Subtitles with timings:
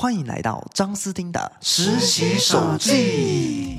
[0.00, 3.76] 欢迎来到张斯汀的实习手记。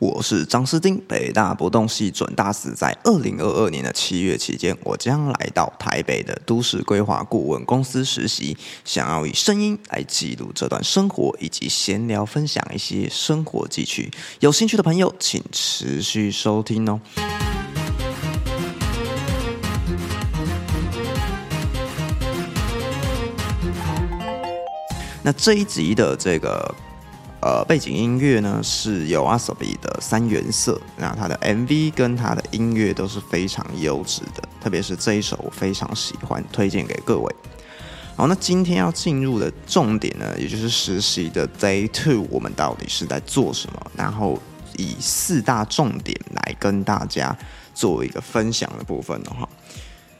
[0.00, 14.08] 我是张思丁，北大博动系准大四，在二零二二年的七月期间，我将来到台北的都市规划顾问公司实习，想要以声音来记录这段生活，以及闲聊分享一些生活记趣。
[14.38, 17.00] 有兴趣的朋友，请持续收听哦。
[25.24, 26.72] 那这一集的这个。
[27.40, 37.34] 呃，背景音乐呢是由 Asobi 的三原色，那它的 MV 跟它的音乐都是非常优质的，特别是这一首我非常喜欢，推荐给各位。
[38.16, 43.80] 好，那今天要进入的重点呢，也就是实习的 Day Two，我们到底是在做什么？
[43.96, 44.36] 然后
[44.76, 47.38] 以四大重点来跟大家
[47.72, 49.48] 做一个分享的部分的话。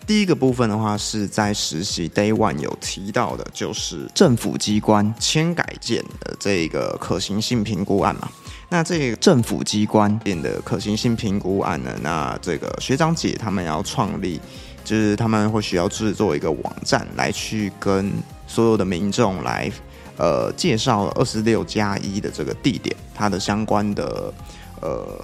[0.08, 8.26] 第一个部分的话，是在实习 Day One 有提到的，就是政府机关迁改建的这个可行性评估案嘛。
[8.70, 14.40] 那这个政府机关变的可行性评估案呢，那这个学长姐他们要创立，
[14.82, 18.10] 就是他们会需要制作一个网站来去跟
[18.46, 19.70] 所有的民众来
[20.16, 24.32] 呃介绍二十六加一的这个地点，它的相关的
[24.80, 25.22] 呃。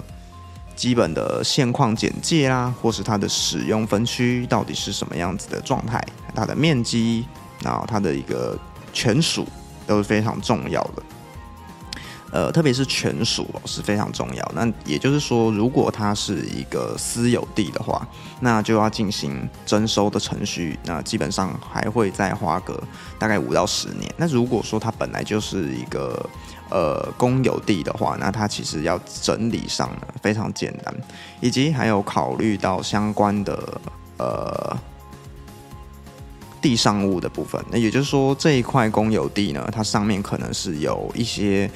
[0.74, 6.02] 基本的现况简介啦，或是它的使用分区到底是什么样子的状态，
[6.34, 7.24] 它的面积，
[7.62, 8.58] 然后它的一个
[8.92, 9.46] 权属
[9.86, 11.02] 都是非常重要的。
[12.34, 14.52] 呃，特别是权属是非常重要。
[14.56, 18.04] 那也就是说，如果它是一个私有地的话，
[18.40, 22.82] 那就要进行征收的程序，那基本上还会再花个
[23.20, 24.12] 大概五到十年。
[24.16, 26.28] 那如果说它本来就是一个
[26.70, 30.92] 呃，公有地的话，那它其实要整理上呢非常简单，
[31.40, 33.80] 以及还有考虑到相关的
[34.18, 34.76] 呃
[36.60, 37.64] 地上物的部分。
[37.70, 41.70] 那也就是说，这一块公有地呢，它上面可能是有一些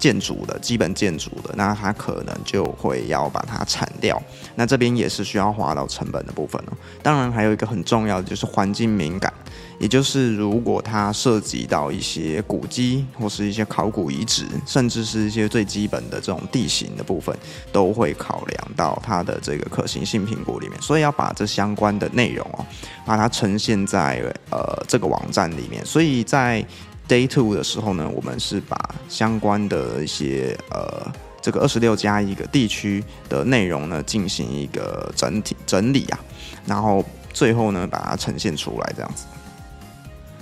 [0.00, 4.20] 建筑的基本建筑的，那它可能就会要把它铲掉。
[4.56, 6.72] 那这边也是需要花到成本的部分哦。
[7.02, 9.32] 当然，还有一个很重要的就是环境敏感。
[9.78, 17.34] 也就是，如果它涉及到一些古迹或是一些考古遗址，甚至是一些最基本的这种地形的部分，
[17.72, 20.80] 都会考量到它的这个可行性评估里面。
[20.82, 22.66] 所以要把这相关的内容哦，
[23.06, 25.82] 把它呈现在呃这个网站里面。
[25.86, 26.62] 所以在
[27.10, 28.78] Day Two 的时候呢，我们是把
[29.08, 31.10] 相关的一些呃
[31.42, 36.20] 这个二十六加一个地区的内容呢进行一个整体整理啊，
[36.64, 39.24] 然后最后呢把它呈现出来这样子。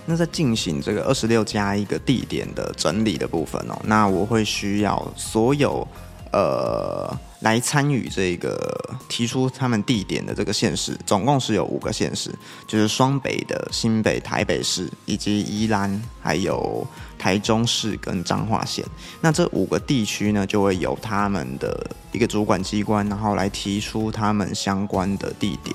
[0.05, 5.89] 那在进行这个二十六加一个地点的整理的部分哦，那我会需要所有
[6.33, 8.59] 呃来参与这个
[9.09, 12.31] 提出他们地点的这个县市，总共是有五个县市，
[12.67, 16.87] 就是双北的新北、台北市以及宜兰，还有
[17.19, 18.85] 台中市跟彰化县。
[19.21, 25.75] 那这五个地区呢，就会有他们的一个主管机关，然后来提出他们相关的地点。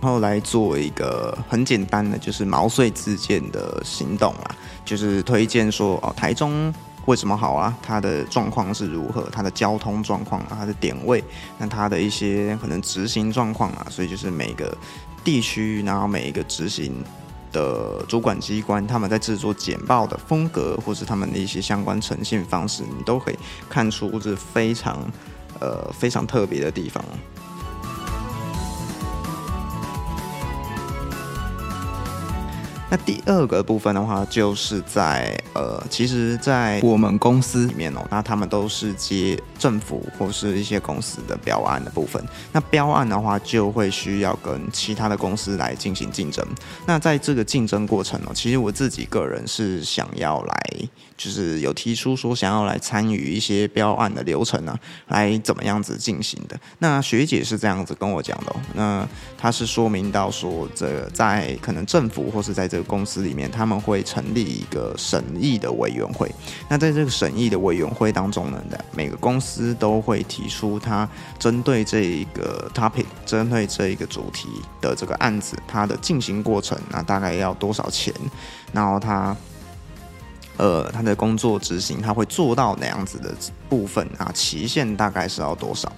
[0.00, 4.54] 然后来做一个很简单的，就是毛遂自荐的行动啦，
[4.84, 6.72] 就是推荐说哦，台中
[7.08, 7.74] 为什么好啊？
[7.82, 9.26] 它的状况是如何？
[9.32, 11.24] 它的交通状况啊，它的点位，
[11.56, 14.76] 那它的一些可能执行状况啊，所以就是每个
[15.24, 17.02] 地区，然后每一个执行
[17.50, 23.38] 的主管机关，他们在制作简报的风格，或是他们的一些相关呈现方式，你都可以
[23.70, 24.98] 看出是非常
[25.60, 27.02] 呃非常特别的地方。
[32.90, 42.22] 那第二个部分的话，就是在呃，其实，在我们公司里面哦，那他们都是接政府或是一些公司的标案的部分。
[42.52, 46.42] 那标案的话，就会需要跟其他的公司来进行竞争。
[46.86, 54.74] 那在这个竞争过程呢，其实我自己个人是想要来，就是有提出说想要来参与一些标案的流程呢，
[55.08, 56.58] 来怎么样子进行的。
[56.78, 66.30] 那学姐是这样子跟我讲的，那她是说明到说，这在可能政府或是在这公司里面，他们会成立一个审议的委员会。
[66.68, 71.08] 那在这个审议的委员会当中呢，每个公司都会提出他
[71.38, 74.48] 针对这一个 topic，针对这一个主题
[74.80, 78.12] 的这个案子，它的进行过程，那大概要多少钱？
[78.72, 79.36] 然后他
[80.58, 83.32] 呃，他的工作执行他会做到哪样子的
[83.68, 84.30] 部分啊？
[84.34, 85.90] 期限大概是要多少？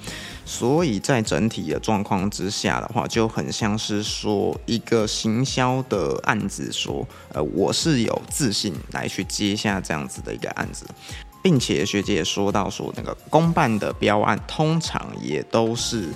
[0.44, 10.84] 所以在整体的状况之下的话，就很像是说一个行销的案子，说呃，我是有自信来去接下这样子的一个案子，
[11.42, 16.08] 并且学姐也说到说，那个公办的标案通常也都是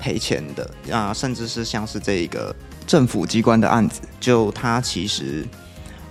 [0.00, 2.52] 赔钱的啊，甚至是像是这个
[2.86, 5.46] 政府机关的案子，就它其实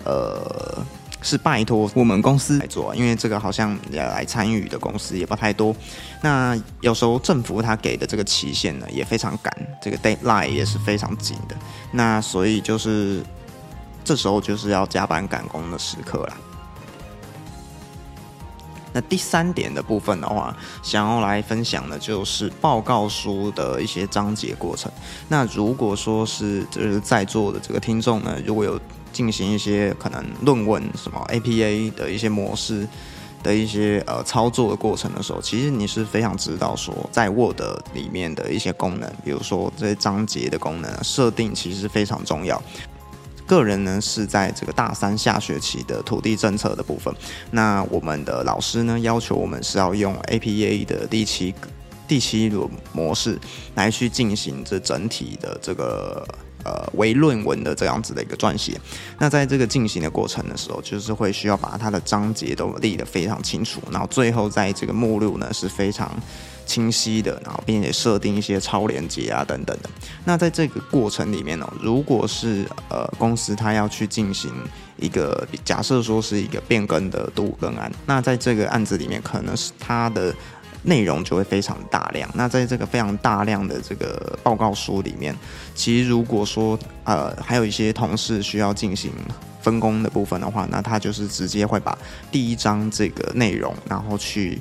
[0.05, 0.85] 呃。
[1.21, 5.75] 是拜托我们公司来做，因为这个好像来参与的公司也不太多。
[6.21, 11.55] 那有时候政府他给的这个期限呢也非常赶，这个 deadline 也是非常紧的。
[11.91, 13.23] 那所以就是
[14.03, 16.37] 这时候就是要加班赶工的时刻了。
[18.93, 24.91] 那第三点的部分的话，想要来分享的就是报告书的一些章节过程。
[25.27, 28.79] 那如果说是就是在座的这个听众呢，如果有
[29.11, 32.87] 进行一些可能论文什么 APA 的一些模式
[33.43, 37.59] 的一些呃操作的过程的时候，其实你是非常知道说在 Word
[37.93, 42.61] 里面的一些功能，比如说这些章节的功能设定，其实非常重要。
[43.55, 47.13] 个人呢是在这个大三下学期的土地政策的部分，
[47.51, 51.53] 那我们的老师呢要求我们是要用 APA 的第七
[52.07, 53.37] 第七轮模式
[53.75, 56.25] 来去进行这整体的这个。
[56.63, 58.79] 呃，为论文的这样子的一个撰写，
[59.17, 66.15] 那在这个进行的过程的时候，就是会需要把它的章节都立得非常清楚，然后最后在这个目录呢是非常
[66.71, 69.89] 清晰的，然后并且设定一些超连接啊等等的。
[70.23, 74.49] 那在这个过程里面呢，如果是呃公司它要去进行
[74.95, 80.33] 一个假设说是一个变更的度更案，那在这个案子里面可能是它的。
[80.83, 82.27] 内容就会非常大量。
[82.33, 85.31] 那在这个非常大量的这个报告书里面，
[85.75, 89.11] 其实如果说呃还有一些同事需要进行
[89.61, 91.95] 分工的部分的话，那他就是直接会把
[92.31, 94.59] 第一章这个内容，然后去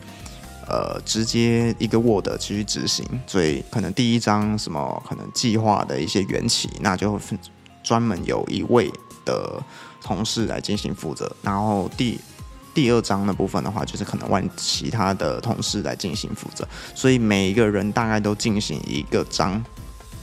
[0.70, 3.04] 呃直接一个 Word 去执行。
[3.26, 7.20] 所以可能第一张什么可能计划的一些缘起，那就
[7.82, 8.90] 专门有一位
[9.24, 9.62] 的
[10.00, 11.30] 同事来进行负责。
[11.42, 12.18] 然后第
[12.72, 19.62] 第二章的部分的话，就是可能问其他的同事来进行负责，所以每一个人大概都进行一个章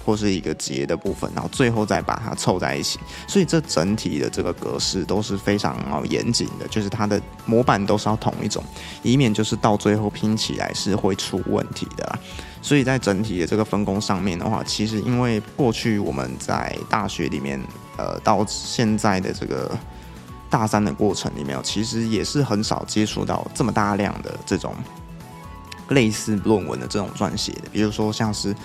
[0.07, 2.97] 或是一个节的部分，然后最后再把它凑在一起。
[3.27, 5.77] 所以这整体的这个格式都是非常
[6.09, 8.63] 严谨的，就是它的模板都是要同一种，
[9.03, 12.19] 以免就是到最后拼起来是会出问题的。
[12.61, 17.61] 所以在整体的这个分工上面的话，其实因为过去我们在大学里面，
[17.97, 19.77] 呃，到现在的这个。
[20.49, 24.73] 大三的过程里面，其实也是很少接触到这么大量的这种
[25.89, 27.63] 类似论文的这种撰写的。
[27.69, 28.55] 比如说，像是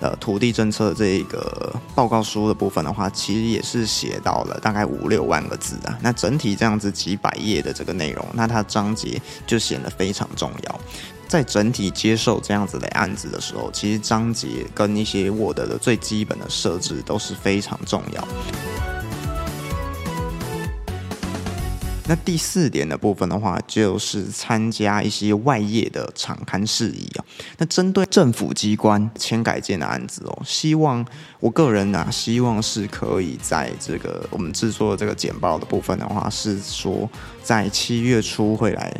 [0.00, 5.98] 呃土地政策这一个报告书的部分的话，其实也是写到了大概五六万个字啊。
[6.02, 10.80] 那整体这样子几百页的这个内容，那它章节就显得非常重要。
[11.28, 18.89] 在整体接受这样子的案子的时候，其实章节跟一些 Word 的最基本的设置都是非常重要。
[22.10, 27.24] 那第四点的部分的话，就是参加一些外业的场刊事宜啊。
[27.56, 31.06] 那针对政府机关迁改建的案子哦，希望
[31.38, 37.08] 我个人呢，希望是可以在这个我们制作这个简报的部分的话，是说
[37.44, 38.92] 在七月初会来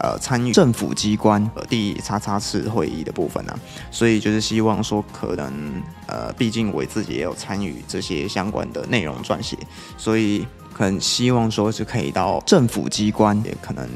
[0.00, 3.58] 呃参与政府机关第叉叉次会议的部分呢。
[3.90, 9.56] 所以就是希望说，可能呃，毕竟我自己也有参与这些相关的内容撰写，
[9.96, 10.46] 所以。
[10.78, 13.88] 很希望说是可以到政府机关，也可能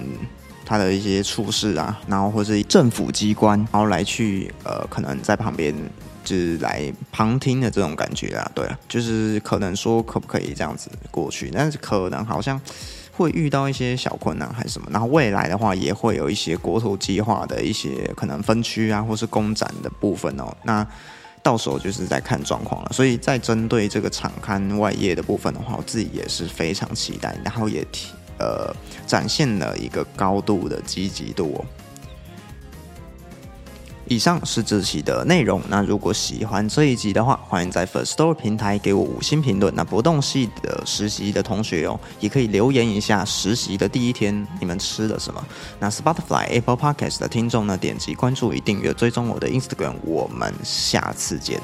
[0.64, 5.74] 他的一些处事啊，然后或是政府机关，然后来去呃，可能在旁边
[6.24, 12.58] 就是来旁听的这种感觉啊，对啊，就是可能说可不可以这样子过去，但是可能好像
[13.22, 20.86] 会遇到一些小困难还是什么，然后未来的话也会有一些国土计划的一些可能分区啊，或是公展的部分哦，那。
[21.42, 28.70] 到时候就是在看状况了，所以在针对这个场刊外业的部分的话，我自己也是非常期待，然后也提呃
[29.06, 31.64] 展现了一个高度的积极度哦。
[34.10, 35.62] 以上是这期的内容。
[35.68, 39.72] 那如果喜欢这一集的话，欢迎在 First Store 平台给我五星评论。
[39.76, 45.40] 那不动系的实习的同学哦，也可以留言一下实习的第一天你们吃了什么。
[45.78, 49.94] 那 Spotify、Apple Podcast 的听众呢，点击关注与订阅，追踪我的 Instagram。
[50.04, 51.60] 我们下次见。